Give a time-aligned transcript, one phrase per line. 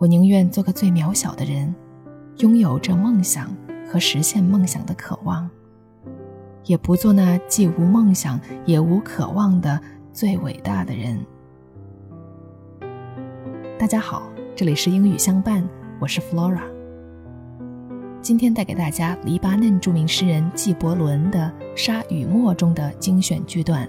[0.00, 1.74] 我宁愿做个最渺小的人，
[2.38, 3.54] 拥有着梦想
[3.86, 5.46] 和实现梦想的渴望，
[6.64, 9.78] 也不做那既无梦想也无渴望的
[10.10, 11.18] 最伟大的人。
[13.78, 14.22] 大家好，
[14.56, 15.62] 这里是英语相伴，
[15.98, 16.62] 我是 Flora。
[18.22, 23.86] 今天带给大家黎巴嫩著名诗人纪伯伦的《沙与沫》中的精选句段。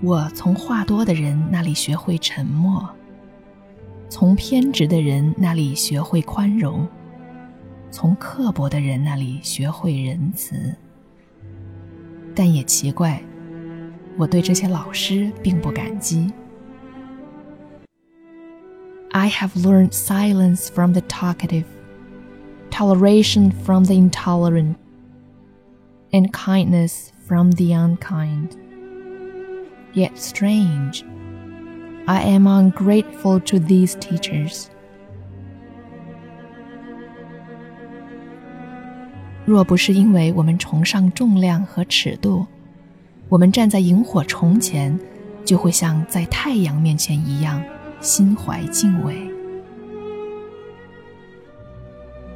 [0.00, 2.88] 我从话多的人那里学会沉默，
[4.08, 6.86] 从偏执的人那里学会宽容，
[7.90, 10.74] 从刻薄的人那里学会仁慈。
[12.34, 13.22] 但也奇怪，
[14.16, 16.32] 我对这些老师并不感激。
[19.12, 21.66] I have learned silence from the talkative,
[22.70, 24.76] toleration from the intolerant,
[26.10, 28.48] and kindness from the unkind
[29.96, 31.04] yet strange.
[32.06, 34.66] I am ungrateful to these teachers.
[39.44, 42.46] 若不是因为我们崇尚重量和尺度，
[43.28, 44.98] 我们站在萤火虫前，
[45.44, 47.62] 就会像在太阳面前一样
[48.00, 49.14] 心怀敬畏。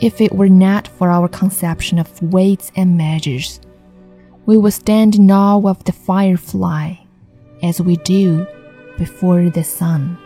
[0.00, 3.58] If it were not for our conception of weights and measures,
[4.44, 6.94] we would stand in awe of the firefly
[7.62, 8.44] as we do
[8.98, 10.16] before the sun。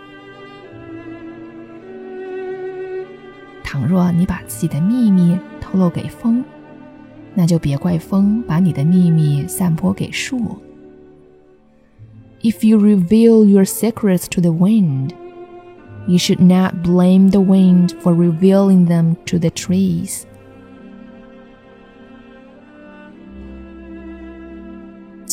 [3.64, 6.44] 倘若你把自己的秘密透露给风，
[7.34, 10.58] 那就别怪风把你的秘密散播给树。
[12.42, 15.12] If you reveal your secrets to the wind,
[16.06, 20.24] you should not blame the wind for revealing them to the trees.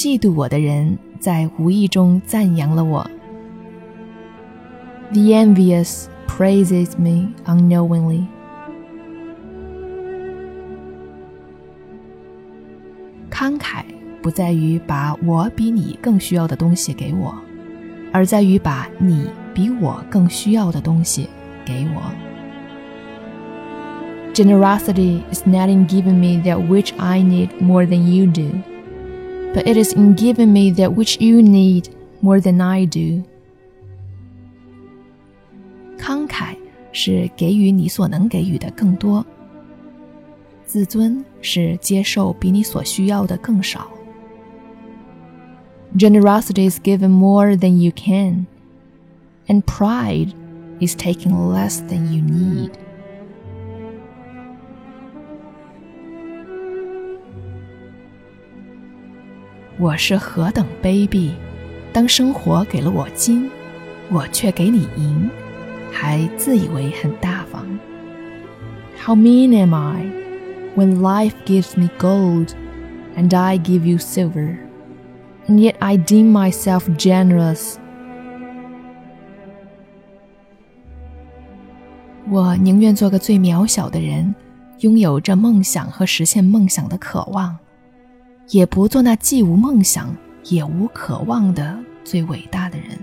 [0.04, 3.10] 嫉妒我的人在无意中赞扬了我。
[5.12, 8.26] The envious praises me unknowingly.
[13.30, 13.84] 慷慨
[14.22, 17.34] 不在于把我比你更需要的东西给我，
[18.12, 21.30] 而在于把你比我更需要的东西
[21.66, 22.02] 给我。
[24.34, 28.60] Generosity is not in giving me that which I need more than you do
[29.54, 31.90] but it is in giving me that which you need
[32.22, 33.24] more than I do.
[35.98, 36.56] 慷慨
[36.92, 39.26] 是给予你所能给予的更多，
[40.66, 43.90] 自尊是接受比你所需要的更少。
[45.98, 48.46] Generosity is giving more than you can,
[49.48, 50.34] and pride
[50.80, 52.72] is taking less than you need.
[59.77, 61.33] 我是何等卑鄙！
[61.93, 63.51] 当生活给了我金，
[64.09, 65.29] 我却给你银，
[65.91, 67.67] 还自以为很大方。
[69.05, 70.07] How mean am I
[70.77, 72.51] when life gives me gold
[73.17, 74.59] and I give you silver,
[75.49, 77.75] and yet I deem myself generous.
[82.31, 84.37] 我宁愿做个最渺小的人，
[84.79, 87.59] 拥有着梦想和实现梦想的渴望。
[88.50, 90.16] 也不做那既无梦想
[90.46, 92.98] 也无渴望的最伟大的人。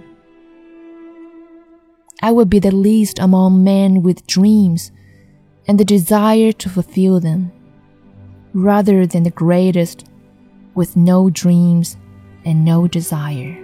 [2.21, 4.89] I would be the least among men with dreams
[5.67, 7.51] and the desire to fulfill them,
[8.55, 10.01] rather than the greatest
[10.75, 11.93] with no dreams
[12.45, 13.55] and no desire.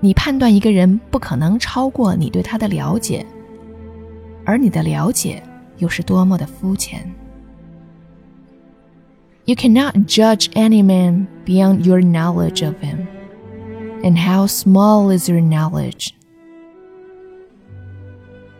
[0.00, 3.26] 你判断一个人不可能超过你对他的了解，
[4.44, 5.42] 而你的了解
[5.78, 7.12] 又是多么的肤浅。
[9.46, 13.06] you cannot judge any man beyond your knowledge of him.
[14.02, 16.10] And how small is your knowledge?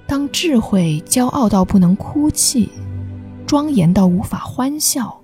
[0.06, 2.70] 当智慧骄傲到不能哭泣，
[3.46, 5.20] 庄严到无法欢笑，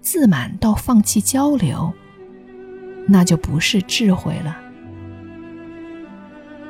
[0.00, 1.92] 自满到放弃交流，
[3.08, 4.56] 那就不是智慧了。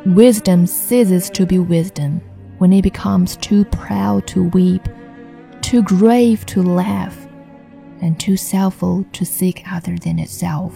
[0.06, 2.20] Wisdom ceases to be wisdom
[2.58, 4.80] when it becomes too proud to weep,
[5.60, 7.12] too grave to laugh
[8.01, 10.75] and too selfful to seek other than itself.